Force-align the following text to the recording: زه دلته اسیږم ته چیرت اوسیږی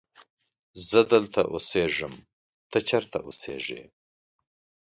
زه 0.89 0.99
دلته 1.11 1.39
اسیږم 1.55 2.13
ته 2.71 2.77
چیرت 2.87 3.13
اوسیږی 3.25 3.81